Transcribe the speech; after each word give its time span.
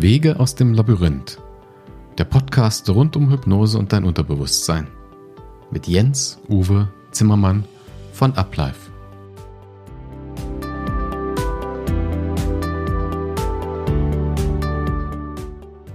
Wege 0.00 0.38
aus 0.38 0.54
dem 0.54 0.74
Labyrinth. 0.74 1.40
Der 2.18 2.24
Podcast 2.24 2.88
rund 2.88 3.16
um 3.16 3.32
Hypnose 3.32 3.76
und 3.76 3.92
dein 3.92 4.04
Unterbewusstsein. 4.04 4.86
Mit 5.72 5.88
Jens 5.88 6.38
Uwe 6.48 6.88
Zimmermann 7.10 7.64
von 8.12 8.32
Uplife. 8.34 8.92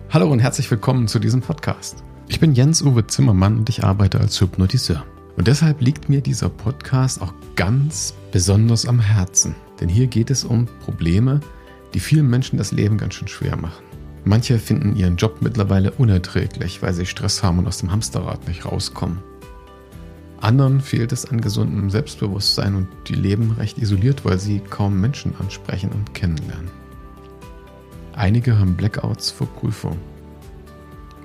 Hallo 0.10 0.29
und 0.29 0.39
herzlich 0.39 0.70
willkommen 0.70 1.07
zu 1.07 1.20
diesem 1.20 1.39
Podcast. 1.39 2.04
Ich 2.28 2.42
bin 2.42 2.51
Jens 2.51 2.82
Uwe 2.82 3.07
Zimmermann 3.07 3.60
und 3.60 3.70
ich 3.70 3.86
arbeite 3.86 4.20
als 4.20 4.42
Hypnotiseur. 4.42 5.06
Und 5.38 5.47
deshalb 5.47 5.79
liegt 5.79 6.10
mir 6.10 6.20
dieser 6.20 6.50
Podcast 6.50 7.21
auch 7.21 7.33
ganz 7.56 8.14
besonders 8.33 8.86
am 8.86 9.00
Herzen. 9.00 9.56
Denn 9.79 9.88
hier 9.88 10.07
geht 10.07 10.29
es 10.29 10.43
um 10.43 10.68
Probleme, 10.83 11.39
die 11.93 12.01
vielen 12.01 12.29
Menschen 12.29 12.57
das 12.57 12.74
Leben 12.74 12.97
ganz 12.97 13.14
schön 13.14 13.29
schwer 13.29 13.56
machen. 13.56 13.93
Manche 14.25 14.57
finden 14.57 14.95
ihren 14.95 15.18
Job 15.18 15.41
mittlerweile 15.41 15.91
unerträglich, 15.91 16.82
weil 16.82 16.93
sie 16.93 17.05
Stress 17.05 17.43
haben 17.43 17.59
und 17.59 17.68
aus 17.68 17.79
dem 17.79 17.91
Hamsterrad 17.91 18.47
nicht 18.47 18.65
rauskommen. 18.65 19.19
Anderen 20.39 20.82
fehlt 20.82 21.11
es 21.11 21.25
an 21.25 21.41
gesundem 21.41 21.89
Selbstbewusstsein 21.89 22.75
und 22.75 22.87
die 23.07 23.15
leben 23.15 23.51
recht 23.51 23.77
isoliert, 23.77 24.25
weil 24.25 24.39
sie 24.39 24.59
kaum 24.59 24.99
Menschen 24.99 25.33
ansprechen 25.39 25.91
und 25.91 26.13
kennenlernen. 26.13 26.71
Einige 28.13 28.59
haben 28.59 28.75
Blackouts 28.75 29.32
vor 29.32 29.47
Prüfung 29.47 29.97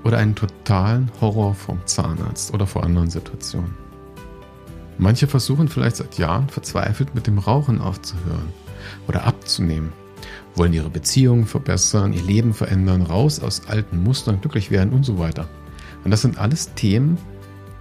oder 0.04 0.18
einen 0.18 0.34
totalen 0.34 1.10
Horror 1.20 1.54
vom 1.54 1.80
Zahnarzt 1.84 2.54
oder 2.54 2.66
vor 2.66 2.84
anderen 2.84 3.10
Situationen. 3.10 3.74
Manche 4.98 5.26
versuchen 5.26 5.68
vielleicht 5.68 5.96
seit 5.96 6.18
Jahren 6.18 6.48
verzweifelt 6.48 7.14
mit 7.14 7.26
dem 7.26 7.38
Rauchen 7.38 7.80
aufzuhören 7.80 8.52
oder 9.06 9.24
abzunehmen 9.24 9.92
wollen 10.54 10.72
ihre 10.72 10.90
Beziehungen 10.90 11.46
verbessern, 11.46 12.12
ihr 12.12 12.22
Leben 12.22 12.52
verändern, 12.52 13.02
raus 13.02 13.40
aus 13.40 13.62
alten 13.68 14.02
Mustern, 14.02 14.40
glücklich 14.40 14.70
werden 14.70 14.92
und 14.92 15.04
so 15.04 15.18
weiter. 15.18 15.48
Und 16.04 16.10
das 16.10 16.22
sind 16.22 16.38
alles 16.38 16.74
Themen, 16.74 17.18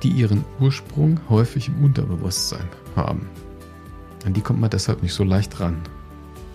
die 0.03 0.09
ihren 0.09 0.43
Ursprung 0.59 1.19
häufig 1.29 1.69
im 1.69 1.83
Unterbewusstsein 1.83 2.67
haben. 2.95 3.27
An 4.25 4.33
die 4.33 4.41
kommt 4.41 4.59
man 4.59 4.69
deshalb 4.69 5.01
nicht 5.01 5.13
so 5.13 5.23
leicht 5.23 5.59
ran. 5.59 5.77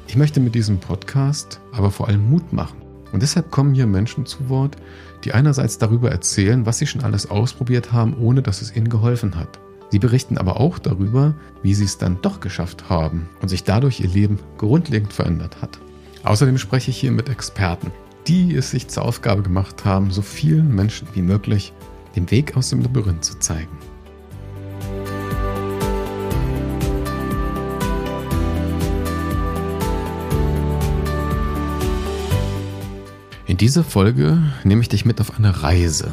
Ich 0.06 0.16
möchte 0.16 0.40
mit 0.40 0.54
diesem 0.54 0.78
Podcast 0.78 1.60
aber 1.72 1.90
vor 1.90 2.08
allem 2.08 2.28
Mut 2.28 2.52
machen. 2.52 2.78
Und 3.12 3.22
deshalb 3.22 3.50
kommen 3.50 3.74
hier 3.74 3.86
Menschen 3.86 4.26
zu 4.26 4.48
Wort, 4.48 4.76
die 5.24 5.32
einerseits 5.32 5.78
darüber 5.78 6.10
erzählen, 6.10 6.66
was 6.66 6.78
sie 6.78 6.86
schon 6.86 7.02
alles 7.02 7.30
ausprobiert 7.30 7.92
haben, 7.92 8.16
ohne 8.18 8.42
dass 8.42 8.62
es 8.62 8.74
ihnen 8.74 8.88
geholfen 8.88 9.36
hat. 9.36 9.60
Sie 9.90 9.98
berichten 9.98 10.38
aber 10.38 10.58
auch 10.58 10.78
darüber, 10.78 11.34
wie 11.62 11.74
sie 11.74 11.84
es 11.84 11.98
dann 11.98 12.18
doch 12.22 12.40
geschafft 12.40 12.88
haben 12.88 13.28
und 13.42 13.48
sich 13.48 13.64
dadurch 13.64 14.00
ihr 14.00 14.08
Leben 14.08 14.38
grundlegend 14.56 15.12
verändert 15.12 15.60
hat. 15.60 15.78
Außerdem 16.24 16.58
spreche 16.58 16.90
ich 16.90 16.98
hier 16.98 17.10
mit 17.10 17.28
Experten, 17.28 17.90
die 18.28 18.54
es 18.54 18.70
sich 18.70 18.88
zur 18.88 19.04
Aufgabe 19.04 19.42
gemacht 19.42 19.84
haben, 19.84 20.10
so 20.10 20.22
vielen 20.22 20.74
Menschen 20.74 21.08
wie 21.14 21.22
möglich 21.22 21.72
den 22.14 22.30
Weg 22.30 22.56
aus 22.56 22.70
dem 22.70 22.80
Labyrinth 22.80 23.24
zu 23.24 23.38
zeigen. 23.38 23.76
In 33.46 33.56
dieser 33.56 33.84
Folge 33.84 34.40
nehme 34.64 34.80
ich 34.80 34.88
dich 34.88 35.04
mit 35.04 35.20
auf 35.20 35.36
eine 35.36 35.62
Reise, 35.62 36.12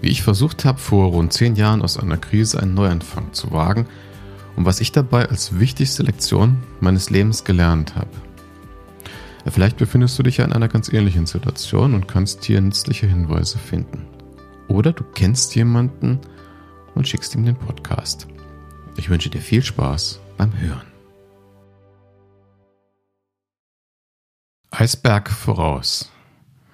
wie 0.00 0.08
ich 0.08 0.22
versucht 0.22 0.64
habe, 0.64 0.78
vor 0.78 1.06
rund 1.06 1.32
zehn 1.32 1.54
Jahren 1.54 1.80
aus 1.80 1.96
einer 1.96 2.18
Krise 2.18 2.60
einen 2.60 2.74
Neuanfang 2.74 3.32
zu 3.32 3.52
wagen 3.52 3.86
und 4.56 4.66
was 4.66 4.80
ich 4.80 4.92
dabei 4.92 5.28
als 5.28 5.58
wichtigste 5.58 6.02
Lektion 6.02 6.58
meines 6.80 7.08
Lebens 7.08 7.44
gelernt 7.44 7.94
habe. 7.94 8.10
Vielleicht 9.46 9.76
befindest 9.76 10.18
du 10.18 10.22
dich 10.22 10.38
ja 10.38 10.44
in 10.44 10.52
einer 10.52 10.68
ganz 10.68 10.92
ähnlichen 10.92 11.26
Situation 11.26 11.94
und 11.94 12.08
kannst 12.08 12.44
hier 12.44 12.60
nützliche 12.60 13.06
Hinweise 13.06 13.58
finden. 13.58 14.06
Oder 14.68 14.92
du 14.92 15.04
kennst 15.04 15.54
jemanden 15.54 16.18
und 16.94 17.06
schickst 17.06 17.34
ihm 17.34 17.44
den 17.44 17.56
Podcast. 17.56 18.26
Ich 18.96 19.10
wünsche 19.10 19.30
dir 19.30 19.40
viel 19.40 19.62
Spaß 19.62 20.20
beim 20.38 20.58
Hören. 20.58 20.86
Eisberg 24.70 25.30
voraus. 25.30 26.10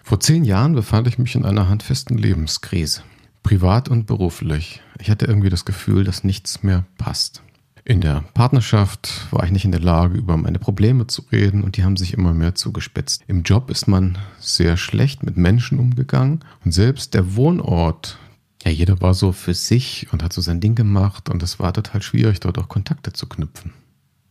Vor 0.03 0.21
zehn 0.21 0.45
Jahren 0.45 0.75
befand 0.75 1.07
ich 1.07 1.19
mich 1.19 1.35
in 1.35 1.45
einer 1.45 1.69
handfesten 1.69 2.17
Lebenskrise. 2.17 3.03
Privat 3.43 3.89
und 3.89 4.07
beruflich. 4.07 4.81
Ich 4.99 5.11
hatte 5.11 5.27
irgendwie 5.27 5.51
das 5.51 5.65
Gefühl, 5.65 6.05
dass 6.05 6.25
nichts 6.25 6.63
mehr 6.63 6.85
passt. 6.99 7.43
In 7.91 8.01
der 8.01 8.23
Partnerschaft 8.35 9.27
war 9.33 9.43
ich 9.43 9.51
nicht 9.51 9.65
in 9.65 9.73
der 9.73 9.81
Lage, 9.81 10.17
über 10.17 10.37
meine 10.37 10.61
Probleme 10.61 11.09
zu 11.09 11.23
reden 11.33 11.65
und 11.65 11.77
die 11.77 11.83
haben 11.83 11.97
sich 11.97 12.15
immer 12.15 12.33
mehr 12.33 12.55
zugespitzt. 12.55 13.25
Im 13.27 13.43
Job 13.43 13.69
ist 13.69 13.89
man 13.89 14.17
sehr 14.39 14.77
schlecht 14.77 15.25
mit 15.25 15.37
Menschen 15.37 15.81
umgegangen 15.81 16.39
und 16.65 16.71
selbst 16.71 17.15
der 17.15 17.35
Wohnort, 17.35 18.17
ja, 18.63 18.71
jeder 18.71 19.01
war 19.01 19.13
so 19.13 19.33
für 19.33 19.55
sich 19.55 20.07
und 20.13 20.23
hat 20.23 20.33
so 20.33 20.41
sein 20.41 20.61
Ding 20.61 20.77
gemacht 20.77 21.29
und 21.29 21.43
es 21.43 21.59
war 21.59 21.73
total 21.73 22.01
schwierig, 22.01 22.39
dort 22.39 22.59
auch 22.59 22.69
Kontakte 22.69 23.13
zu 23.13 23.27
knüpfen. 23.29 23.73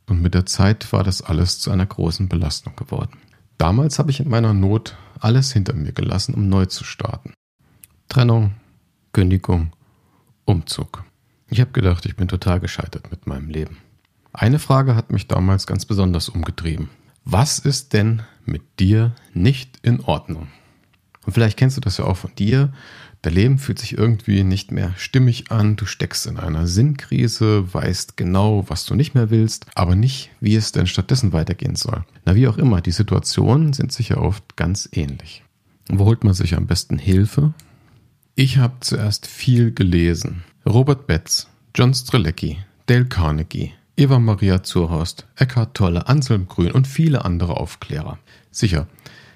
Und 0.07 0.21
mit 0.21 0.35
der 0.35 0.45
Zeit 0.45 0.93
war 0.93 1.03
das 1.03 1.21
alles 1.21 1.59
zu 1.59 1.69
einer 1.69 1.85
großen 1.85 2.29
Belastung 2.29 2.77
geworden. 2.77 3.17
Damals 3.57 3.99
habe 3.99 4.09
ich 4.09 4.21
in 4.21 4.29
meiner 4.29 4.53
Not 4.53 4.95
alles 5.19 5.51
hinter 5.51 5.73
mir 5.73 5.91
gelassen, 5.91 6.33
um 6.33 6.47
neu 6.47 6.67
zu 6.67 6.85
starten. 6.85 7.33
Trennung, 8.07 8.53
Kündigung, 9.11 9.73
Umzug. 10.45 11.03
Ich 11.49 11.59
habe 11.59 11.71
gedacht, 11.71 12.05
ich 12.05 12.15
bin 12.15 12.27
total 12.27 12.59
gescheitert 12.59 13.09
mit 13.09 13.25
meinem 13.25 13.49
Leben. 13.49 13.77
Eine 14.33 14.59
Frage 14.59 14.95
hat 14.95 15.11
mich 15.11 15.27
damals 15.27 15.65
ganz 15.65 15.85
besonders 15.85 16.29
umgetrieben. 16.29 16.89
Was 17.25 17.59
ist 17.59 17.93
denn 17.93 18.21
mit 18.45 18.61
dir 18.79 19.13
nicht 19.33 19.79
in 19.81 20.01
Ordnung? 20.01 20.47
Und 21.25 21.33
vielleicht 21.33 21.57
kennst 21.57 21.77
du 21.77 21.81
das 21.81 21.97
ja 21.97 22.05
auch 22.05 22.17
von 22.17 22.33
dir. 22.35 22.71
Dein 23.21 23.33
Leben 23.33 23.57
fühlt 23.57 23.79
sich 23.79 23.97
irgendwie 23.97 24.43
nicht 24.43 24.71
mehr 24.71 24.93
stimmig 24.97 25.51
an. 25.51 25.75
Du 25.75 25.85
steckst 25.85 26.25
in 26.27 26.37
einer 26.37 26.67
Sinnkrise, 26.67 27.73
weißt 27.73 28.15
genau, 28.15 28.65
was 28.69 28.85
du 28.85 28.95
nicht 28.95 29.13
mehr 29.13 29.29
willst, 29.29 29.65
aber 29.75 29.95
nicht, 29.95 30.29
wie 30.39 30.55
es 30.55 30.71
denn 30.71 30.87
stattdessen 30.87 31.33
weitergehen 31.33 31.75
soll. 31.75 32.05
Na, 32.25 32.35
wie 32.35 32.47
auch 32.47 32.57
immer, 32.57 32.81
die 32.81 32.91
Situationen 32.91 33.73
sind 33.73 33.91
sicher 33.91 34.21
oft 34.21 34.55
ganz 34.55 34.87
ähnlich. 34.91 35.43
Wo 35.89 36.05
holt 36.05 36.23
man 36.23 36.33
sich 36.33 36.55
am 36.55 36.67
besten 36.67 36.97
Hilfe? 36.97 37.53
Ich 38.35 38.57
habe 38.57 38.75
zuerst 38.79 39.27
viel 39.27 39.73
gelesen. 39.73 40.43
Robert 40.69 41.07
Betz, 41.07 41.47
John 41.73 41.95
Strelecki, 41.95 42.59
Dale 42.85 43.05
Carnegie, 43.05 43.73
Eva 43.97 44.19
Maria 44.19 44.61
Zurhorst, 44.61 45.25
Eckhard 45.35 45.73
Tolle, 45.73 46.07
Anselm 46.07 46.47
Grün 46.47 46.73
und 46.73 46.85
viele 46.85 47.25
andere 47.25 47.57
Aufklärer. 47.57 48.19
Sicher, 48.51 48.87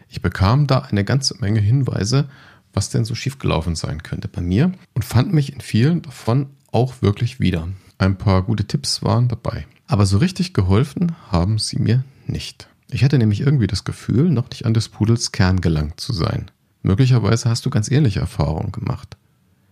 ich 0.10 0.22
bekam 0.22 0.68
da 0.68 0.82
eine 0.82 1.04
ganze 1.04 1.36
Menge 1.40 1.60
Hinweise, 1.60 2.30
was 2.72 2.92
denn 2.92 3.04
so 3.04 3.16
schiefgelaufen 3.16 3.74
sein 3.74 4.04
könnte 4.04 4.28
bei 4.28 4.42
mir 4.42 4.74
und 4.94 5.06
fand 5.06 5.34
mich 5.34 5.52
in 5.52 5.60
vielen 5.60 6.04
davon 6.04 6.52
auch 6.72 7.02
wirklich 7.02 7.40
wieder. 7.40 7.68
Ein 7.98 8.16
paar 8.16 8.44
gute 8.44 8.66
Tipps 8.66 9.02
waren 9.02 9.28
dabei. 9.28 9.66
Aber 9.88 10.06
so 10.06 10.20
richtig 10.20 10.54
geholfen 10.54 11.16
haben 11.32 11.58
sie 11.58 11.80
mir 11.80 12.04
nicht. 12.28 12.68
Ich 12.92 13.04
hatte 13.04 13.18
nämlich 13.18 13.42
irgendwie 13.42 13.66
das 13.66 13.86
Gefühl, 13.86 14.30
noch 14.30 14.52
nicht 14.52 14.68
an 14.68 14.76
des 14.76 14.88
Pudels 14.88 15.32
Kern 15.32 15.62
gelangt 15.62 16.00
zu 16.00 16.14
sein. 16.14 16.52
Möglicherweise 16.84 17.50
hast 17.50 17.66
du 17.66 17.72
ganz 17.72 17.90
ähnliche 17.90 18.20
Erfahrungen 18.20 18.72
gemacht. 18.72 19.18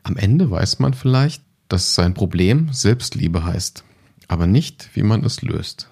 Am 0.01 0.17
Ende 0.17 0.50
weiß 0.50 0.79
man 0.79 0.95
vielleicht, 0.95 1.44
dass 1.71 1.95
sein 1.95 2.13
Problem 2.13 2.67
Selbstliebe 2.73 3.45
heißt, 3.45 3.85
aber 4.27 4.45
nicht, 4.45 4.89
wie 4.93 5.03
man 5.03 5.23
es 5.23 5.41
löst. 5.41 5.89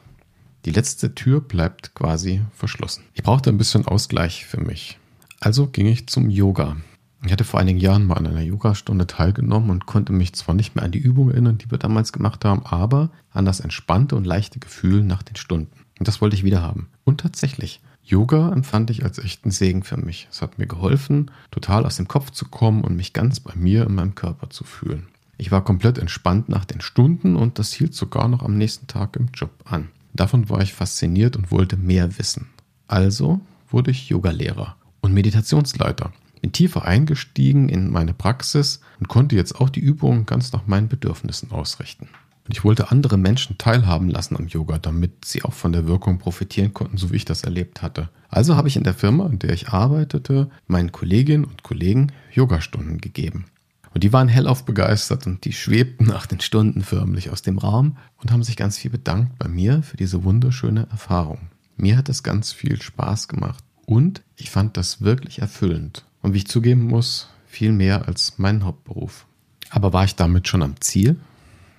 Die 0.66 0.72
letzte 0.72 1.16
Tür 1.16 1.40
bleibt 1.40 1.96
quasi 1.96 2.42
verschlossen. 2.54 3.06
Ich 3.14 3.24
brauchte 3.24 3.50
ein 3.50 3.58
bisschen 3.58 3.88
Ausgleich 3.88 4.46
für 4.46 4.60
mich. 4.60 4.98
Also 5.40 5.68
ging 5.68 5.88
ich 5.88 6.08
zum 6.08 6.30
Yoga. 6.30 6.76
Ich 7.24 7.32
hatte 7.32 7.46
vor 7.46 7.62
einigen 7.62 7.80
Jahren 7.80 8.06
mal 8.06 8.18
an 8.18 8.28
einer 8.28 8.42
Yogastunde 8.42 9.08
teilgenommen 9.08 9.70
und 9.70 9.86
konnte 9.86 10.12
mich 10.12 10.34
zwar 10.34 10.54
nicht 10.54 10.76
mehr 10.76 10.84
an 10.84 10.92
die 10.92 11.00
Übungen 11.00 11.32
erinnern, 11.32 11.58
die 11.58 11.72
wir 11.72 11.78
damals 11.78 12.12
gemacht 12.12 12.44
haben, 12.44 12.66
aber 12.66 13.10
an 13.32 13.46
das 13.46 13.62
entspannte 13.62 14.18
und 14.18 14.26
leichte 14.26 14.60
Gefühl 14.60 15.04
nach 15.04 15.24
den 15.24 15.38
Stunden. 15.38 15.86
Und 15.98 16.10
das 16.10 16.20
wollte 16.20 16.36
ich 16.36 16.44
wieder 16.44 16.62
haben. 16.62 16.90
Und 17.06 17.22
tatsächlich, 17.22 17.80
Yoga 18.04 18.52
empfand 18.52 18.90
ich 18.90 19.04
als 19.06 19.18
echten 19.18 19.52
Segen 19.52 19.84
für 19.84 19.98
mich. 19.98 20.28
Es 20.30 20.42
hat 20.42 20.60
mir 20.60 20.68
geholfen, 20.68 21.32
total 21.52 21.86
aus 21.86 21.96
dem 21.96 22.10
Kopf 22.10 22.32
zu 22.32 22.46
kommen 22.46 22.84
und 22.84 22.98
mich 22.98 23.14
ganz 23.14 23.40
bei 23.40 23.56
mir 23.56 23.86
in 23.86 23.96
meinem 23.96 24.16
Körper 24.16 24.50
zu 24.50 24.66
fühlen. 24.66 25.08
Ich 25.40 25.52
war 25.52 25.64
komplett 25.64 25.98
entspannt 25.98 26.50
nach 26.50 26.66
den 26.66 26.82
Stunden 26.82 27.38
und 27.38 27.60
das 27.60 27.72
hielt 27.72 27.96
sogar 27.96 28.28
noch 28.28 28.44
am 28.44 28.58
nächsten 28.58 28.88
Tag 28.88 29.16
im 29.16 29.30
Job 29.34 29.52
an. 29.64 29.88
Davon 30.14 30.50
war 30.50 30.60
ich 30.60 30.74
fasziniert 30.74 31.38
und 31.38 31.50
wollte 31.50 31.78
mehr 31.78 32.20
wissen. 32.20 32.50
Also 32.90 33.40
wurde 33.70 33.92
ich 33.92 34.10
Yogalehrer 34.10 34.76
und 35.00 35.14
Meditationsleiter. 35.14 36.12
Bin 36.42 36.52
tiefer 36.52 36.84
eingestiegen 36.84 37.70
in 37.70 37.90
meine 37.90 38.14
Praxis 38.14 38.82
und 39.00 39.08
konnte 39.08 39.38
jetzt 39.38 39.56
auch 39.62 39.70
die 39.70 39.80
Übungen 39.80 40.26
ganz 40.26 40.52
nach 40.52 40.68
meinen 40.68 40.90
Bedürfnissen 40.90 41.52
ausrichten. 41.52 42.10
Und 42.46 42.58
ich 42.58 42.66
wollte 42.66 42.92
andere 42.92 43.18
Menschen 43.18 43.58
teilhaben 43.58 44.10
lassen 44.10 44.36
am 44.36 44.48
Yoga, 44.48 44.78
damit 44.78 45.24
sie 45.24 45.44
auch 45.44 45.54
von 45.54 45.72
der 45.72 45.88
Wirkung 45.88 46.18
profitieren 46.18 46.74
konnten, 46.74 46.98
so 46.98 47.12
wie 47.12 47.16
ich 47.16 47.26
das 47.26 47.46
erlebt 47.46 47.82
hatte. 47.82 48.10
Also 48.28 48.58
habe 48.58 48.68
ich 48.68 48.76
in 48.76 48.84
der 48.84 48.94
Firma, 48.94 49.28
in 49.28 49.40
der 49.40 49.54
ich 49.54 49.70
arbeitete, 49.70 50.50
meinen 50.68 50.92
Kolleginnen 50.92 51.46
und 51.46 51.64
Kollegen 51.64 52.12
Yogastunden 52.34 52.98
gegeben. 52.98 53.46
Und 53.94 54.04
die 54.04 54.14
waren 54.14 54.28
hellauf 54.28 54.66
begeistert 54.66 55.26
und 55.26 55.46
die 55.46 55.54
schwebten 55.54 56.06
nach 56.06 56.26
den 56.26 56.40
Stunden 56.40 56.84
förmlich 56.84 57.30
aus 57.32 57.42
dem 57.42 57.58
Raum 57.58 57.98
und 58.18 58.32
haben 58.32 58.44
sich 58.44 58.56
ganz 58.56 58.78
viel 58.78 58.92
bedankt 58.92 59.38
bei 59.40 59.48
mir 59.48 59.82
für 59.82 59.98
diese 59.98 60.24
wunderschöne 60.24 60.88
Erfahrung. 60.92 61.50
Mir 61.76 61.98
hat 61.98 62.10
es 62.10 62.24
ganz 62.24 62.52
viel 62.52 62.82
Spaß 62.82 63.28
gemacht 63.28 63.64
Und 63.86 64.22
ich 64.36 64.52
fand 64.52 64.78
das 64.78 65.02
wirklich 65.02 65.40
erfüllend. 65.40 66.06
Und 66.22 66.34
wie 66.34 66.38
ich 66.38 66.48
zugeben 66.48 66.84
muss, 66.84 67.30
viel 67.48 67.72
mehr 67.72 68.08
als 68.08 68.34
mein 68.38 68.64
Hauptberuf. 68.64 69.26
Aber 69.72 69.94
war 69.94 70.04
ich 70.04 70.16
damit 70.16 70.48
schon 70.48 70.62
am 70.62 70.80
Ziel? 70.82 71.16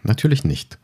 Natürlich 0.03 0.43
nicht. 0.43 0.79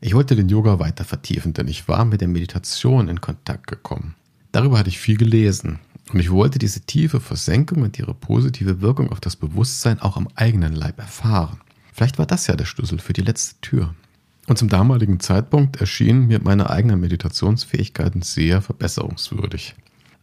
Ich 0.00 0.14
wollte 0.14 0.36
den 0.36 0.48
Yoga 0.48 0.78
weiter 0.78 1.04
vertiefen, 1.04 1.52
denn 1.52 1.68
ich 1.68 1.88
war 1.88 2.04
mit 2.04 2.20
der 2.20 2.28
Meditation 2.28 3.08
in 3.08 3.20
Kontakt 3.20 3.66
gekommen. 3.66 4.14
Darüber 4.52 4.78
hatte 4.78 4.88
ich 4.88 4.98
viel 4.98 5.16
gelesen 5.16 5.78
und 6.12 6.20
ich 6.20 6.30
wollte 6.30 6.58
diese 6.58 6.80
tiefe 6.80 7.20
Versenkung 7.20 7.82
und 7.82 7.98
ihre 7.98 8.14
positive 8.14 8.80
Wirkung 8.80 9.10
auf 9.10 9.20
das 9.20 9.36
Bewusstsein 9.36 10.00
auch 10.00 10.16
am 10.16 10.28
eigenen 10.34 10.74
Leib 10.74 10.98
erfahren. 10.98 11.60
Vielleicht 11.92 12.18
war 12.18 12.26
das 12.26 12.46
ja 12.46 12.56
der 12.56 12.64
Schlüssel 12.64 12.98
für 12.98 13.12
die 13.12 13.22
letzte 13.22 13.60
Tür. 13.60 13.94
Und 14.48 14.58
zum 14.58 14.68
damaligen 14.68 15.20
Zeitpunkt 15.20 15.76
erschienen 15.76 16.26
mir 16.26 16.40
meine 16.42 16.70
eigenen 16.70 17.00
Meditationsfähigkeiten 17.00 18.22
sehr 18.22 18.62
verbesserungswürdig. 18.62 19.76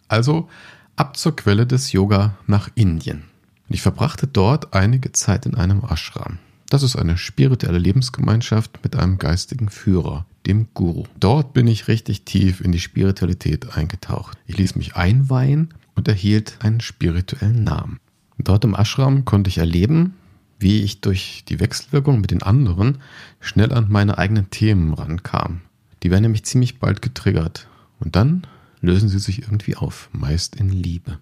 Also 0.10 0.50
ab 0.98 1.16
zur 1.16 1.36
Quelle 1.36 1.66
des 1.66 1.94
Yoga 1.94 2.36
nach 2.48 2.70
Indien. 2.76 3.24
Ich 3.70 3.82
verbrachte 3.82 4.28
dort 4.28 4.74
einige 4.74 5.12
Zeit 5.14 5.46
in 5.46 5.56
einem 5.56 5.84
Ashram. 5.84 6.40
Das 6.70 6.84
ist 6.84 6.98
eine 6.98 7.18
spirituelle 7.18 7.78
Lebensgemeinschaft 7.78 8.80
mit 8.84 8.98
einem 8.98 9.18
geistigen 9.18 9.70
Führer, 9.70 10.26
dem 10.48 10.68
Guru. 10.74 11.04
Dort 11.20 11.54
bin 11.54 11.68
ich 11.68 11.88
richtig 11.88 12.24
tief 12.24 12.62
in 12.62 12.72
die 12.72 12.80
Spiritualität 12.80 13.78
eingetaucht. 13.78 14.38
Ich 14.48 14.58
ließ 14.58 14.76
mich 14.76 14.96
einweihen 14.96 15.74
und 15.96 16.08
erhielt 16.08 16.58
einen 16.62 16.80
spirituellen 16.80 17.64
Namen. 17.64 18.00
Dort 18.38 18.64
im 18.64 18.74
Ashram 18.74 19.26
konnte 19.26 19.50
ich 19.50 19.58
erleben, 19.58 20.14
wie 20.60 20.82
ich 20.82 21.02
durch 21.02 21.44
die 21.48 21.60
Wechselwirkung 21.60 22.22
mit 22.22 22.32
den 22.32 22.44
anderen 22.44 23.00
schnell 23.40 23.74
an 23.74 23.88
meine 23.90 24.18
eigenen 24.18 24.50
Themen 24.50 24.94
rankam. 24.94 25.62
Die 26.02 26.12
werden 26.12 26.24
nämlich 26.24 26.46
ziemlich 26.46 26.80
bald 26.80 27.02
getriggert. 27.02 27.68
Und 28.00 28.16
dann 28.16 28.48
lösen 28.80 29.10
sie 29.10 29.20
sich 29.20 29.42
irgendwie 29.42 29.76
auf, 29.76 30.10
meist 30.14 30.56
in 30.56 30.70
Liebe. 30.70 31.20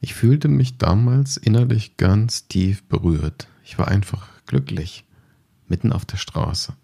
Ich 0.00 0.14
fühlte 0.14 0.48
mich 0.48 0.78
damals 0.78 1.36
innerlich 1.36 1.96
ganz 1.96 2.46
tief 2.46 2.82
berührt. 2.84 3.48
Ich 3.64 3.78
war 3.78 3.88
einfach 3.88 4.28
glücklich, 4.46 5.04
mitten 5.68 5.92
auf 5.92 6.04
der 6.04 6.16
Straße. 6.16 6.74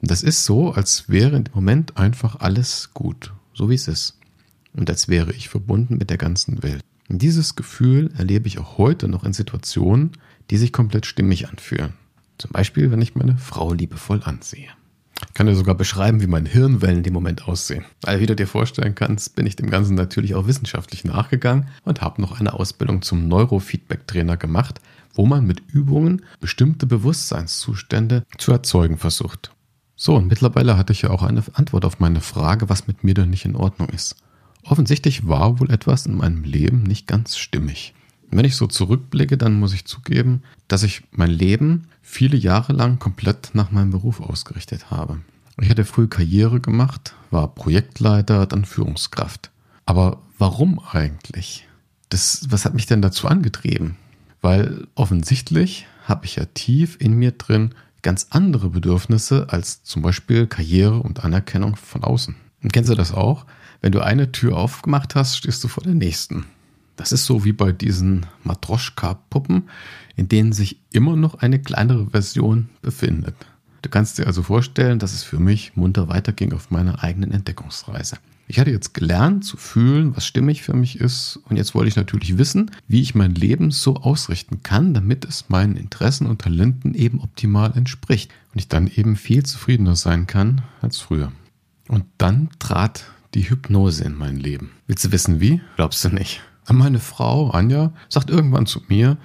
Und 0.00 0.10
das 0.10 0.22
ist 0.22 0.44
so, 0.44 0.72
als 0.72 1.08
wäre 1.08 1.36
im 1.36 1.44
Moment 1.54 1.96
einfach 1.96 2.40
alles 2.40 2.90
gut, 2.94 3.32
so 3.52 3.68
wie 3.68 3.74
es 3.74 3.88
ist. 3.88 4.18
Und 4.72 4.88
als 4.88 5.08
wäre 5.08 5.32
ich 5.32 5.48
verbunden 5.48 5.98
mit 5.98 6.10
der 6.10 6.18
ganzen 6.18 6.62
Welt. 6.62 6.82
Und 7.08 7.20
dieses 7.22 7.56
Gefühl 7.56 8.12
erlebe 8.16 8.46
ich 8.46 8.58
auch 8.58 8.78
heute 8.78 9.08
noch 9.08 9.24
in 9.24 9.32
Situationen, 9.32 10.12
die 10.50 10.56
sich 10.56 10.72
komplett 10.72 11.06
stimmig 11.06 11.48
anfühlen. 11.48 11.94
Zum 12.38 12.52
Beispiel, 12.52 12.90
wenn 12.90 13.02
ich 13.02 13.14
meine 13.14 13.36
Frau 13.36 13.72
liebevoll 13.72 14.22
ansehe. 14.22 14.68
Ich 15.28 15.34
kann 15.34 15.46
dir 15.46 15.54
sogar 15.54 15.74
beschreiben, 15.74 16.22
wie 16.22 16.26
meine 16.26 16.48
Hirnwellen 16.48 17.02
dem 17.02 17.12
Moment 17.12 17.46
aussehen. 17.46 17.84
Weil, 18.02 18.20
wie 18.20 18.26
du 18.26 18.34
dir 18.34 18.46
vorstellen 18.46 18.94
kannst, 18.94 19.36
bin 19.36 19.44
ich 19.44 19.56
dem 19.56 19.68
Ganzen 19.68 19.94
natürlich 19.94 20.34
auch 20.34 20.46
wissenschaftlich 20.46 21.04
nachgegangen 21.04 21.68
und 21.84 22.00
habe 22.00 22.22
noch 22.22 22.40
eine 22.40 22.54
Ausbildung 22.54 23.02
zum 23.02 23.28
Neurofeedback-Trainer 23.28 24.36
gemacht, 24.38 24.80
wo 25.12 25.26
man 25.26 25.46
mit 25.46 25.60
Übungen 25.72 26.24
bestimmte 26.40 26.86
Bewusstseinszustände 26.86 28.24
zu 28.38 28.52
erzeugen 28.52 28.96
versucht. 28.96 29.52
So, 30.02 30.16
und 30.16 30.28
mittlerweile 30.28 30.78
hatte 30.78 30.94
ich 30.94 31.02
ja 31.02 31.10
auch 31.10 31.22
eine 31.22 31.44
Antwort 31.52 31.84
auf 31.84 31.98
meine 31.98 32.22
Frage, 32.22 32.70
was 32.70 32.86
mit 32.86 33.04
mir 33.04 33.12
denn 33.12 33.28
nicht 33.28 33.44
in 33.44 33.54
Ordnung 33.54 33.90
ist. 33.90 34.16
Offensichtlich 34.62 35.28
war 35.28 35.60
wohl 35.60 35.70
etwas 35.70 36.06
in 36.06 36.16
meinem 36.16 36.42
Leben 36.42 36.84
nicht 36.84 37.06
ganz 37.06 37.36
stimmig. 37.36 37.92
Wenn 38.30 38.46
ich 38.46 38.56
so 38.56 38.66
zurückblicke, 38.66 39.36
dann 39.36 39.60
muss 39.60 39.74
ich 39.74 39.84
zugeben, 39.84 40.42
dass 40.68 40.84
ich 40.84 41.02
mein 41.10 41.30
Leben 41.30 41.82
viele 42.00 42.38
Jahre 42.38 42.72
lang 42.72 42.98
komplett 42.98 43.50
nach 43.52 43.72
meinem 43.72 43.90
Beruf 43.90 44.22
ausgerichtet 44.22 44.90
habe. 44.90 45.20
Ich 45.60 45.68
hatte 45.68 45.84
früh 45.84 46.08
Karriere 46.08 46.60
gemacht, 46.60 47.14
war 47.30 47.54
Projektleiter, 47.54 48.46
dann 48.46 48.64
Führungskraft. 48.64 49.50
Aber 49.84 50.22
warum 50.38 50.80
eigentlich? 50.80 51.68
Das, 52.08 52.46
was 52.48 52.64
hat 52.64 52.72
mich 52.72 52.86
denn 52.86 53.02
dazu 53.02 53.28
angetrieben? 53.28 53.96
Weil 54.40 54.86
offensichtlich 54.94 55.86
habe 56.04 56.24
ich 56.24 56.36
ja 56.36 56.46
tief 56.46 56.96
in 56.98 57.18
mir 57.18 57.32
drin 57.32 57.74
ganz 58.02 58.28
andere 58.30 58.70
Bedürfnisse 58.70 59.46
als 59.50 59.82
zum 59.82 60.02
Beispiel 60.02 60.46
Karriere 60.46 61.00
und 61.00 61.24
Anerkennung 61.24 61.76
von 61.76 62.04
außen. 62.04 62.34
Und 62.62 62.72
kennst 62.72 62.90
du 62.90 62.94
das 62.94 63.12
auch? 63.12 63.46
Wenn 63.80 63.92
du 63.92 64.00
eine 64.00 64.32
Tür 64.32 64.56
aufgemacht 64.56 65.14
hast, 65.14 65.36
stehst 65.36 65.64
du 65.64 65.68
vor 65.68 65.82
der 65.82 65.94
nächsten. 65.94 66.44
Das 66.96 67.12
ist 67.12 67.24
so 67.24 67.44
wie 67.44 67.52
bei 67.52 67.72
diesen 67.72 68.26
Matroschka-Puppen, 68.44 69.70
in 70.16 70.28
denen 70.28 70.52
sich 70.52 70.80
immer 70.92 71.16
noch 71.16 71.36
eine 71.36 71.58
kleinere 71.58 72.10
Version 72.10 72.68
befindet. 72.82 73.34
Du 73.82 73.88
kannst 73.88 74.18
dir 74.18 74.26
also 74.26 74.42
vorstellen, 74.42 74.98
dass 74.98 75.14
es 75.14 75.22
für 75.22 75.38
mich 75.38 75.76
munter 75.76 76.08
weiterging 76.08 76.52
auf 76.52 76.70
meiner 76.70 77.02
eigenen 77.02 77.32
Entdeckungsreise. 77.32 78.18
Ich 78.50 78.58
hatte 78.58 78.72
jetzt 78.72 78.94
gelernt 78.94 79.44
zu 79.44 79.56
fühlen, 79.56 80.16
was 80.16 80.26
stimmig 80.26 80.62
für 80.62 80.74
mich 80.74 80.98
ist 80.98 81.38
und 81.48 81.56
jetzt 81.56 81.72
wollte 81.76 81.86
ich 81.86 81.94
natürlich 81.94 82.36
wissen, 82.36 82.72
wie 82.88 83.00
ich 83.00 83.14
mein 83.14 83.36
Leben 83.36 83.70
so 83.70 83.94
ausrichten 83.94 84.64
kann, 84.64 84.92
damit 84.92 85.24
es 85.24 85.50
meinen 85.50 85.76
Interessen 85.76 86.26
und 86.26 86.42
Talenten 86.42 86.94
eben 86.94 87.20
optimal 87.20 87.72
entspricht 87.76 88.32
und 88.52 88.58
ich 88.58 88.66
dann 88.66 88.88
eben 88.88 89.14
viel 89.14 89.44
zufriedener 89.44 89.94
sein 89.94 90.26
kann 90.26 90.62
als 90.80 90.98
früher. 90.98 91.30
Und 91.86 92.06
dann 92.18 92.48
trat 92.58 93.04
die 93.34 93.48
Hypnose 93.48 94.02
in 94.02 94.16
mein 94.16 94.36
Leben. 94.36 94.72
Willst 94.88 95.04
du 95.04 95.12
wissen 95.12 95.40
wie? 95.40 95.60
Glaubst 95.76 96.04
du 96.04 96.08
nicht? 96.08 96.40
Meine 96.68 96.98
Frau, 96.98 97.50
Anja, 97.50 97.92
sagt 98.08 98.30
irgendwann 98.30 98.66
zu 98.66 98.82
mir, 98.88 99.16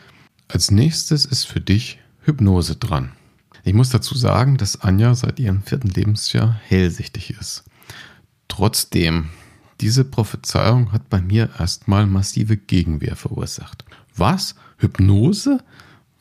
als 0.49 0.69
nächstes 0.69 1.25
ist 1.25 1.45
für 1.45 1.61
dich 1.61 1.97
Hypnose 2.21 2.75
dran. 2.75 3.13
Ich 3.63 3.73
muss 3.73 3.89
dazu 3.89 4.15
sagen, 4.15 4.57
dass 4.57 4.81
Anja 4.81 5.15
seit 5.15 5.39
ihrem 5.39 5.63
vierten 5.63 5.89
Lebensjahr 5.89 6.59
hellsichtig 6.67 7.31
ist. 7.31 7.63
Trotzdem, 8.47 9.29
diese 9.81 10.05
Prophezeiung 10.05 10.91
hat 10.91 11.09
bei 11.09 11.21
mir 11.21 11.49
erstmal 11.59 12.05
massive 12.05 12.57
Gegenwehr 12.57 13.15
verursacht. 13.15 13.83
Was? 14.15 14.55
Hypnose? 14.77 15.63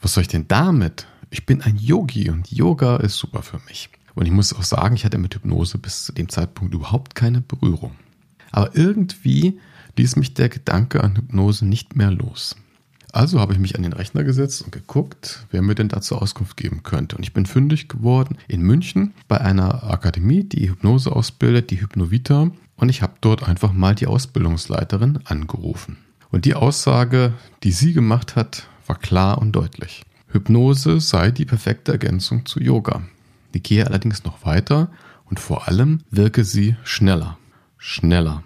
Was 0.01 0.15
soll 0.15 0.23
ich 0.23 0.29
denn 0.29 0.49
damit? 0.49 1.07
Ich 1.31 1.47
bin 1.47 1.63
ein 1.63 1.77
Yogi 1.77 2.31
und 2.31 2.51
Yoga 2.51 2.97
ist 2.97 3.17
super 3.17 3.43
für 3.43 3.61
mich. 3.69 3.91
Und 4.15 4.27
ich 4.27 4.33
muss 4.33 4.53
auch 4.53 4.63
sagen, 4.63 4.95
ich 4.95 5.05
hatte 5.05 5.19
mit 5.19 5.35
Hypnose 5.35 5.79
bis 5.79 6.05
zu 6.05 6.13
dem 6.13 6.29
Zeitpunkt 6.29 6.75
überhaupt 6.75 7.15
keine 7.15 7.41
Berührung. 7.41 7.93
Aber 8.53 8.77
irgendwie 8.77 9.61
ließ 9.97 10.17
mich 10.17 10.35
der 10.35 10.49
Gedanke 10.49 11.03
an 11.03 11.17
Hypnose 11.17 11.67
nicht 11.67 11.97
mehr 11.97 12.11
los. 12.11 12.57
Also 13.15 13.39
habe 13.39 13.53
ich 13.53 13.61
mich 13.61 13.77
an 13.77 13.85
den 13.85 13.93
Rechner 13.93 14.25
gesetzt 14.25 14.63
und 14.63 14.73
geguckt, 14.73 15.47
wer 15.53 15.63
mir 15.63 15.77
denn 15.77 15.87
dazu 15.87 16.17
Auskunft 16.17 16.57
geben 16.57 16.83
könnte. 16.83 17.17
Und 17.17 17.23
ich 17.23 17.33
bin 17.33 17.47
fündig 17.47 17.89
geworden 17.89 18.39
in 18.49 18.61
München 18.61 19.15
bei 19.29 19.41
einer 19.41 19.85
Akademie, 19.85 20.43
die 20.43 20.69
Hypnose 20.69 21.15
ausbildet, 21.15 21.71
die 21.71 21.81
Hypnovita. 21.81 22.51
Und 22.75 22.89
ich 22.89 23.03
habe 23.03 23.13
dort 23.21 23.47
einfach 23.47 23.73
mal 23.73 23.95
die 23.95 24.09
Ausbildungsleiterin 24.09 25.21
angerufen. 25.27 25.99
Und 26.33 26.45
die 26.45 26.57
Aussage, 26.57 27.35
die 27.63 27.71
sie 27.71 27.93
gemacht 27.93 28.35
hat, 28.35 28.67
war 28.89 28.99
klar 28.99 29.39
und 29.39 29.53
deutlich. 29.53 30.03
Hypnose 30.33 30.99
sei 30.99 31.31
die 31.31 31.45
perfekte 31.45 31.93
Ergänzung 31.93 32.47
zu 32.47 32.59
Yoga. 32.59 33.03
Die 33.55 33.63
gehe 33.63 33.87
allerdings 33.87 34.25
noch 34.25 34.45
weiter 34.45 34.89
und 35.27 35.39
vor 35.39 35.69
allem 35.69 36.01
wirke 36.11 36.43
sie 36.43 36.75
schneller. 36.83 37.39
Schneller. 37.79 38.43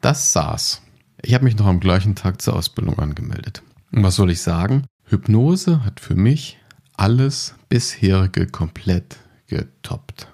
Das 0.00 0.32
saß. 0.32 0.82
Ich 1.22 1.34
habe 1.34 1.44
mich 1.44 1.56
noch 1.56 1.66
am 1.66 1.78
gleichen 1.78 2.16
Tag 2.16 2.42
zur 2.42 2.56
Ausbildung 2.56 2.98
angemeldet. 2.98 3.62
Und 3.92 4.02
was 4.02 4.16
soll 4.16 4.30
ich 4.30 4.40
sagen? 4.40 4.84
Hypnose 5.04 5.84
hat 5.84 6.00
für 6.00 6.16
mich 6.16 6.58
alles 6.96 7.54
bisherige 7.68 8.46
komplett 8.46 9.18
getoppt. 9.46 10.28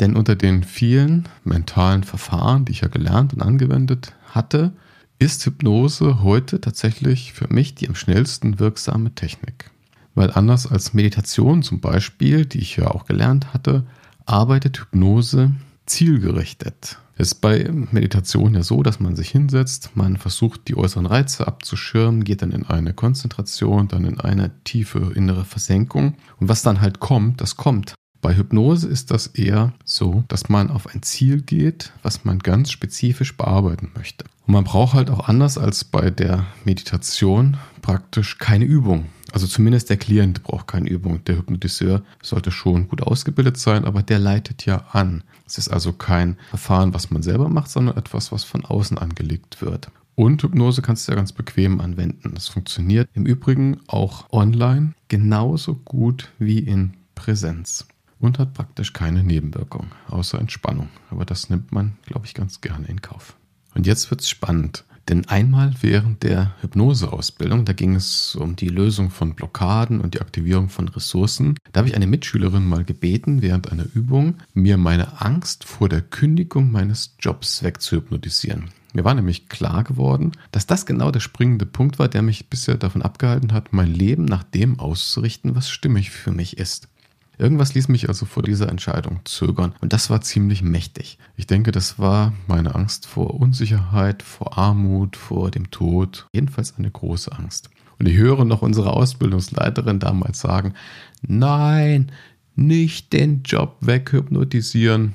Denn 0.00 0.16
unter 0.16 0.36
den 0.36 0.62
vielen 0.62 1.28
mentalen 1.44 2.04
Verfahren, 2.04 2.64
die 2.64 2.72
ich 2.72 2.82
ja 2.82 2.88
gelernt 2.88 3.32
und 3.32 3.42
angewendet 3.42 4.12
hatte, 4.28 4.72
ist 5.18 5.44
Hypnose 5.46 6.22
heute 6.22 6.60
tatsächlich 6.60 7.32
für 7.32 7.52
mich 7.52 7.74
die 7.74 7.88
am 7.88 7.94
schnellsten 7.94 8.58
wirksame 8.58 9.14
Technik. 9.14 9.70
Weil 10.14 10.30
anders 10.30 10.66
als 10.66 10.92
Meditation 10.92 11.62
zum 11.62 11.80
Beispiel, 11.80 12.44
die 12.44 12.58
ich 12.58 12.76
ja 12.76 12.88
auch 12.88 13.06
gelernt 13.06 13.54
hatte, 13.54 13.86
arbeitet 14.26 14.78
Hypnose 14.78 15.52
zielgerichtet. 15.86 16.98
Es 17.18 17.28
ist 17.28 17.40
bei 17.40 17.70
Meditation 17.92 18.52
ja 18.52 18.62
so, 18.62 18.82
dass 18.82 19.00
man 19.00 19.16
sich 19.16 19.30
hinsetzt, 19.30 19.90
man 19.94 20.18
versucht 20.18 20.68
die 20.68 20.76
äußeren 20.76 21.06
Reize 21.06 21.46
abzuschirmen, 21.46 22.24
geht 22.24 22.42
dann 22.42 22.52
in 22.52 22.66
eine 22.66 22.92
Konzentration, 22.92 23.88
dann 23.88 24.04
in 24.04 24.20
eine 24.20 24.50
tiefe 24.64 25.12
innere 25.14 25.46
Versenkung. 25.46 26.16
Und 26.38 26.50
was 26.50 26.60
dann 26.60 26.82
halt 26.82 27.00
kommt, 27.00 27.40
das 27.40 27.56
kommt. 27.56 27.94
Bei 28.20 28.36
Hypnose 28.36 28.86
ist 28.86 29.10
das 29.10 29.28
eher 29.28 29.72
so, 29.84 30.24
dass 30.28 30.50
man 30.50 30.70
auf 30.70 30.94
ein 30.94 31.02
Ziel 31.02 31.40
geht, 31.40 31.92
was 32.02 32.26
man 32.26 32.38
ganz 32.38 32.70
spezifisch 32.70 33.34
bearbeiten 33.34 33.92
möchte. 33.94 34.26
Und 34.46 34.52
man 34.52 34.64
braucht 34.64 34.92
halt 34.92 35.08
auch 35.08 35.26
anders 35.26 35.56
als 35.56 35.84
bei 35.84 36.10
der 36.10 36.44
Meditation 36.64 37.56
praktisch 37.80 38.38
keine 38.38 38.66
Übung. 38.66 39.06
Also 39.36 39.48
zumindest 39.48 39.90
der 39.90 39.98
Klient 39.98 40.42
braucht 40.44 40.66
keine 40.66 40.88
Übung. 40.88 41.22
Der 41.24 41.36
Hypnotiseur 41.36 42.02
sollte 42.22 42.50
schon 42.50 42.88
gut 42.88 43.02
ausgebildet 43.02 43.58
sein, 43.58 43.84
aber 43.84 44.02
der 44.02 44.18
leitet 44.18 44.64
ja 44.64 44.86
an. 44.92 45.24
Es 45.46 45.58
ist 45.58 45.68
also 45.68 45.92
kein 45.92 46.38
Verfahren, 46.48 46.94
was 46.94 47.10
man 47.10 47.22
selber 47.22 47.50
macht, 47.50 47.68
sondern 47.68 47.98
etwas, 47.98 48.32
was 48.32 48.44
von 48.44 48.64
außen 48.64 48.96
angelegt 48.96 49.60
wird. 49.60 49.90
Und 50.14 50.42
Hypnose 50.42 50.80
kannst 50.80 51.06
du 51.06 51.12
ja 51.12 51.16
ganz 51.16 51.32
bequem 51.32 51.82
anwenden. 51.82 52.32
Es 52.34 52.48
funktioniert 52.48 53.10
im 53.12 53.26
Übrigen 53.26 53.78
auch 53.88 54.32
online 54.32 54.94
genauso 55.08 55.74
gut 55.74 56.32
wie 56.38 56.60
in 56.60 56.94
Präsenz 57.14 57.86
und 58.18 58.38
hat 58.38 58.54
praktisch 58.54 58.94
keine 58.94 59.22
Nebenwirkung, 59.22 59.88
außer 60.08 60.40
Entspannung. 60.40 60.88
Aber 61.10 61.26
das 61.26 61.50
nimmt 61.50 61.72
man, 61.72 61.98
glaube 62.06 62.24
ich, 62.24 62.32
ganz 62.32 62.62
gerne 62.62 62.86
in 62.86 63.02
Kauf. 63.02 63.36
Und 63.74 63.86
jetzt 63.86 64.10
wird's 64.10 64.30
spannend, 64.30 64.86
Denn 65.08 65.28
einmal 65.28 65.72
während 65.82 66.24
der 66.24 66.54
Hypnoseausbildung, 66.62 67.64
da 67.64 67.72
ging 67.72 67.94
es 67.94 68.34
um 68.34 68.56
die 68.56 68.68
Lösung 68.68 69.10
von 69.10 69.34
Blockaden 69.34 70.00
und 70.00 70.14
die 70.14 70.20
Aktivierung 70.20 70.68
von 70.68 70.88
Ressourcen, 70.88 71.56
da 71.72 71.78
habe 71.78 71.88
ich 71.88 71.94
eine 71.94 72.08
Mitschülerin 72.08 72.66
mal 72.66 72.84
gebeten, 72.84 73.40
während 73.40 73.70
einer 73.70 73.86
Übung 73.94 74.38
mir 74.52 74.78
meine 74.78 75.20
Angst 75.20 75.64
vor 75.64 75.88
der 75.88 76.00
Kündigung 76.00 76.72
meines 76.72 77.14
Jobs 77.20 77.62
wegzuhypnotisieren. 77.62 78.70
Mir 78.94 79.04
war 79.04 79.14
nämlich 79.14 79.48
klar 79.48 79.84
geworden, 79.84 80.32
dass 80.52 80.66
das 80.66 80.86
genau 80.86 81.10
der 81.10 81.20
springende 81.20 81.66
Punkt 81.66 81.98
war, 81.98 82.08
der 82.08 82.22
mich 82.22 82.48
bisher 82.48 82.76
davon 82.76 83.02
abgehalten 83.02 83.52
hat, 83.52 83.72
mein 83.72 83.92
Leben 83.92 84.24
nach 84.24 84.42
dem 84.42 84.80
auszurichten, 84.80 85.54
was 85.54 85.68
stimmig 85.68 86.10
für 86.10 86.32
mich 86.32 86.56
ist. 86.56 86.88
Irgendwas 87.38 87.74
ließ 87.74 87.88
mich 87.88 88.08
also 88.08 88.24
vor 88.24 88.42
dieser 88.42 88.68
Entscheidung 88.70 89.20
zögern 89.24 89.74
und 89.80 89.92
das 89.92 90.08
war 90.08 90.22
ziemlich 90.22 90.62
mächtig. 90.62 91.18
Ich 91.36 91.46
denke, 91.46 91.70
das 91.70 91.98
war 91.98 92.32
meine 92.46 92.74
Angst 92.74 93.06
vor 93.06 93.34
Unsicherheit, 93.34 94.22
vor 94.22 94.56
Armut, 94.56 95.16
vor 95.16 95.50
dem 95.50 95.70
Tod, 95.70 96.26
jedenfalls 96.32 96.76
eine 96.76 96.90
große 96.90 97.32
Angst. 97.32 97.68
Und 97.98 98.06
ich 98.06 98.16
höre 98.16 98.44
noch 98.44 98.62
unsere 98.62 98.92
Ausbildungsleiterin 98.92 99.98
damals 99.98 100.40
sagen, 100.40 100.74
nein, 101.22 102.12
nicht 102.54 103.12
den 103.12 103.42
Job 103.42 103.76
weghypnotisieren. 103.80 105.14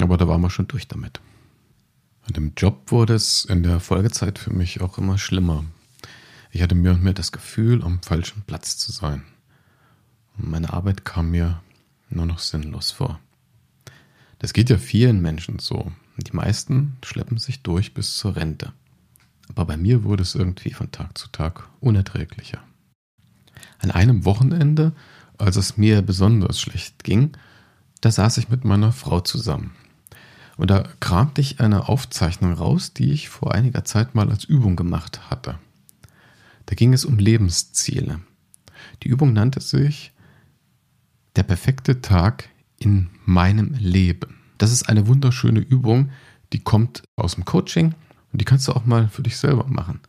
Aber 0.00 0.16
da 0.16 0.28
waren 0.28 0.40
wir 0.40 0.50
schon 0.50 0.68
durch 0.68 0.86
damit. 0.88 1.20
An 2.26 2.34
dem 2.34 2.52
Job 2.56 2.90
wurde 2.90 3.14
es 3.14 3.44
in 3.44 3.62
der 3.62 3.80
Folgezeit 3.80 4.38
für 4.38 4.52
mich 4.52 4.80
auch 4.80 4.98
immer 4.98 5.18
schlimmer. 5.18 5.64
Ich 6.50 6.62
hatte 6.62 6.74
mehr 6.74 6.92
und 6.92 7.02
mehr 7.02 7.14
das 7.14 7.32
Gefühl, 7.32 7.82
am 7.82 8.02
falschen 8.02 8.42
Platz 8.46 8.76
zu 8.76 8.92
sein. 8.92 9.22
Meine 10.40 10.72
Arbeit 10.72 11.04
kam 11.04 11.32
mir 11.32 11.60
nur 12.10 12.24
noch 12.24 12.38
sinnlos 12.38 12.92
vor. 12.92 13.18
Das 14.38 14.52
geht 14.52 14.70
ja 14.70 14.78
vielen 14.78 15.20
Menschen 15.20 15.58
so. 15.58 15.90
Die 16.16 16.32
meisten 16.32 16.96
schleppen 17.04 17.38
sich 17.38 17.62
durch 17.62 17.92
bis 17.92 18.16
zur 18.16 18.36
Rente. 18.36 18.72
Aber 19.48 19.64
bei 19.64 19.76
mir 19.76 20.04
wurde 20.04 20.22
es 20.22 20.36
irgendwie 20.36 20.72
von 20.72 20.92
Tag 20.92 21.18
zu 21.18 21.28
Tag 21.28 21.68
unerträglicher. 21.80 22.62
An 23.80 23.90
einem 23.90 24.24
Wochenende, 24.24 24.92
als 25.38 25.56
es 25.56 25.76
mir 25.76 26.02
besonders 26.02 26.60
schlecht 26.60 27.02
ging, 27.02 27.32
da 28.00 28.12
saß 28.12 28.38
ich 28.38 28.48
mit 28.48 28.64
meiner 28.64 28.92
Frau 28.92 29.20
zusammen. 29.20 29.72
Und 30.56 30.70
da 30.70 30.88
kramte 31.00 31.40
ich 31.40 31.60
eine 31.60 31.88
Aufzeichnung 31.88 32.52
raus, 32.52 32.92
die 32.92 33.12
ich 33.12 33.28
vor 33.28 33.54
einiger 33.54 33.84
Zeit 33.84 34.14
mal 34.14 34.30
als 34.30 34.44
Übung 34.44 34.76
gemacht 34.76 35.30
hatte. 35.30 35.58
Da 36.66 36.74
ging 36.74 36.92
es 36.92 37.04
um 37.04 37.18
Lebensziele. 37.18 38.20
Die 39.02 39.08
Übung 39.08 39.32
nannte 39.32 39.60
sich 39.60 40.12
der 41.36 41.42
perfekte 41.42 42.00
Tag 42.00 42.48
in 42.78 43.08
meinem 43.24 43.74
Leben. 43.78 44.36
Das 44.58 44.72
ist 44.72 44.88
eine 44.88 45.06
wunderschöne 45.06 45.60
Übung, 45.60 46.10
die 46.52 46.60
kommt 46.60 47.02
aus 47.16 47.34
dem 47.34 47.44
Coaching 47.44 47.94
und 48.32 48.40
die 48.40 48.44
kannst 48.44 48.68
du 48.68 48.72
auch 48.72 48.84
mal 48.84 49.08
für 49.08 49.22
dich 49.22 49.36
selber 49.36 49.66
machen. 49.68 50.00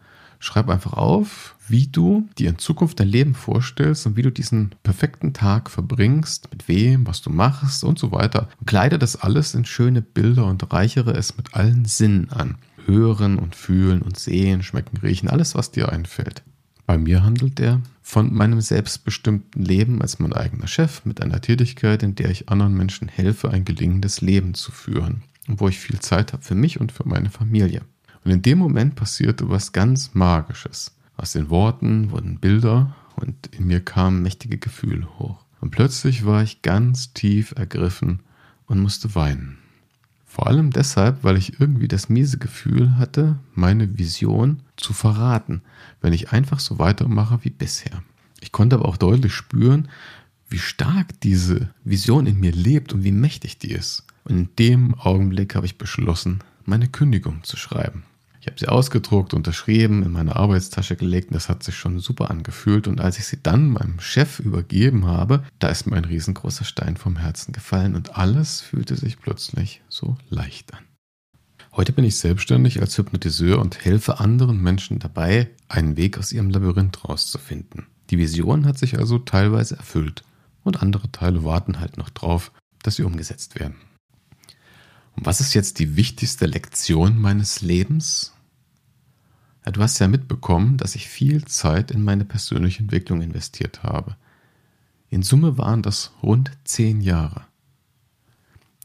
Schreib 0.42 0.70
einfach 0.70 0.94
auf, 0.94 1.58
wie 1.68 1.88
du 1.88 2.30
dir 2.38 2.50
in 2.50 2.58
Zukunft 2.58 3.00
dein 3.00 3.10
Leben 3.10 3.36
vorstellst 3.36 4.08
und 4.08 4.16
wie 4.16 4.22
du 4.22 4.32
diesen 4.32 4.74
perfekten 4.84 5.34
Tag 5.34 5.70
verbringst, 5.70 6.50
mit 6.52 6.70
wem, 6.70 7.06
was 7.06 7.22
du 7.22 7.30
machst 7.30 7.84
und 7.84 8.00
so 8.00 8.14
weiter. 8.14 8.48
Kleide 8.66 8.98
das 8.98 9.18
alles 9.18 9.54
in 9.54 9.66
schöne 9.66 10.02
Bilder 10.02 10.46
und 10.46 10.72
reichere 10.72 11.12
es 11.12 11.36
mit 11.36 11.56
allen 11.56 11.84
Sinnen 11.84 12.30
an. 12.32 12.58
Hören 12.86 13.38
und 13.38 13.54
fühlen 13.54 14.02
und 14.02 14.18
sehen, 14.18 14.64
schmecken, 14.64 14.98
riechen, 14.98 15.30
alles, 15.30 15.56
was 15.56 15.72
dir 15.72 15.90
einfällt. 15.90 16.42
Bei 16.90 16.98
mir 16.98 17.24
handelt 17.24 17.60
er 17.60 17.84
von 18.02 18.34
meinem 18.34 18.62
selbstbestimmten 18.62 19.64
Leben 19.64 20.02
als 20.02 20.18
mein 20.18 20.34
eigener 20.34 20.66
Chef 20.66 21.06
mit 21.06 21.22
einer 21.22 21.40
Tätigkeit, 21.40 22.02
in 22.02 22.16
der 22.16 22.32
ich 22.32 22.50
anderen 22.50 22.74
Menschen 22.74 23.08
helfe, 23.08 23.52
ein 23.52 23.64
gelingendes 23.64 24.22
Leben 24.22 24.56
zu 24.56 24.72
führen 24.72 25.22
und 25.48 25.60
wo 25.60 25.68
ich 25.68 25.78
viel 25.78 26.00
Zeit 26.00 26.34
habe 26.34 26.42
für 26.42 26.56
mich 26.56 26.82
und 26.82 26.92
für 26.92 27.08
meine 27.08 27.30
Familie. 27.30 27.84
Und 28.26 28.32
in 28.32 28.42
dem 28.42 28.58
Moment 28.58 28.96
passierte 28.96 29.52
was 29.52 29.72
ganz 29.72 30.16
Magisches. 30.16 30.96
Aus 31.16 31.34
den 31.34 31.52
Worten 31.52 32.10
wurden 32.10 32.40
Bilder 32.40 32.96
und 33.18 33.36
in 33.56 33.68
mir 33.68 33.82
kamen 33.82 34.24
mächtige 34.24 34.58
Gefühle 34.58 35.08
hoch. 35.20 35.46
Und 35.62 35.70
plötzlich 35.70 36.26
war 36.26 36.42
ich 36.42 36.64
ganz 36.64 37.14
tief 37.14 37.54
ergriffen 37.56 38.22
und 38.66 38.80
musste 38.80 39.14
weinen. 39.14 39.60
Vor 40.32 40.46
allem 40.46 40.70
deshalb, 40.70 41.24
weil 41.24 41.38
ich 41.38 41.60
irgendwie 41.60 41.88
das 41.88 42.08
miese 42.08 42.38
Gefühl 42.38 42.98
hatte, 42.98 43.40
meine 43.56 43.98
Vision 43.98 44.62
zu 44.78 44.94
verraten, 44.94 45.64
wenn 46.02 46.14
ich 46.14 46.32
einfach 46.32 46.60
so 46.60 46.78
weitermache 46.78 47.40
wie 47.42 47.50
bisher. 47.50 48.04
Ich 48.40 48.52
konnte 48.52 48.76
aber 48.76 48.88
auch 48.88 48.98
deutlich 48.98 49.34
spüren, 49.34 49.90
wie 50.48 50.60
stark 50.60 51.20
diese 51.22 51.72
Vision 51.84 52.28
in 52.28 52.40
mir 52.40 52.52
lebt 52.52 52.94
und 52.94 53.04
wie 53.04 53.12
mächtig 53.12 53.58
die 53.58 53.72
ist. 53.72 54.06
Und 54.24 54.38
in 54.38 54.50
dem 54.60 54.94
Augenblick 54.94 55.56
habe 55.56 55.66
ich 55.66 55.80
beschlossen, 55.80 56.42
meine 56.64 56.88
Kündigung 56.88 57.44
zu 57.44 57.58
schreiben. 57.58 58.04
Ich 58.42 58.48
habe 58.48 58.58
sie 58.58 58.70
ausgedruckt, 58.70 59.34
unterschrieben, 59.34 60.02
in 60.04 60.14
meine 60.14 60.38
Arbeitstasche 60.38 60.96
gelegt 60.96 61.30
und 61.30 61.36
das 61.36 61.50
hat 61.50 61.62
sich 61.62 61.76
schon 61.76 62.00
super 62.00 62.32
angefühlt. 62.32 62.88
Und 62.88 63.02
als 63.02 63.20
ich 63.20 63.26
sie 63.26 63.42
dann 63.44 63.70
meinem 63.70 64.00
Chef 64.00 64.40
übergeben 64.40 65.08
habe, 65.08 65.44
da 65.60 65.68
ist 65.68 65.88
mir 65.88 65.98
ein 65.98 66.06
riesengroßer 66.06 66.64
Stein 66.64 66.96
vom 66.96 67.18
Herzen 67.18 67.52
gefallen 67.52 67.96
und 67.96 68.18
alles 68.18 68.62
fühlte 68.62 68.96
sich 68.96 69.20
plötzlich 69.20 69.82
so 69.90 70.18
leicht 70.30 70.74
an. 70.74 70.86
Heute 71.74 71.92
bin 71.92 72.06
ich 72.06 72.18
selbstständig 72.18 72.82
als 72.82 72.98
Hypnotiseur 72.98 73.60
und 73.60 73.84
helfe 73.84 74.20
anderen 74.20 74.62
Menschen 74.62 75.00
dabei, 75.00 75.50
einen 75.68 75.98
Weg 75.98 76.18
aus 76.18 76.32
ihrem 76.32 76.50
Labyrinth 76.50 77.08
rauszufinden. 77.08 77.88
Die 78.10 78.18
Vision 78.18 78.66
hat 78.66 78.78
sich 78.78 78.98
also 78.98 79.20
teilweise 79.20 79.76
erfüllt 79.76 80.24
und 80.64 80.82
andere 80.82 81.12
Teile 81.12 81.44
warten 81.44 81.80
halt 81.80 81.98
noch 81.98 82.10
drauf, 82.10 82.52
dass 82.84 82.96
sie 82.96 83.04
umgesetzt 83.04 83.60
werden. 83.60 83.76
Was 85.22 85.42
ist 85.42 85.54
jetzt 85.54 85.80
die 85.80 85.98
wichtigste 85.98 86.46
Lektion 86.46 87.20
meines 87.20 87.60
Lebens? 87.60 88.34
Ja, 89.66 89.74
du 89.74 89.82
hast 89.82 90.00
ja 90.00 90.08
mitbekommen, 90.08 90.78
dass 90.78 90.96
ich 90.96 91.10
viel 91.10 91.44
Zeit 91.44 91.92
in 91.92 92.04
meine 92.04 92.24
persönliche 92.24 92.80
Entwicklung 92.80 93.22
investiert 93.22 93.84
habe. 93.84 94.16
In 95.10 95.22
Summe 95.22 95.58
waren 95.58 95.82
das 95.82 96.14
rund 96.24 96.52
zehn 96.64 97.02
Jahre. 97.02 97.42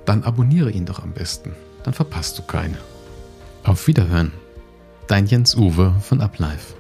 dann 0.05 0.23
abonniere 0.23 0.69
ihn 0.69 0.85
doch 0.85 1.01
am 1.01 1.13
besten 1.13 1.55
dann 1.83 1.93
verpasst 1.93 2.37
du 2.37 2.43
keine. 2.43 2.77
Auf 3.63 3.87
Wiederhören. 3.87 4.31
Dein 5.07 5.25
Jens 5.25 5.55
Uwe 5.55 5.93
von 6.01 6.21
Uplife. 6.21 6.73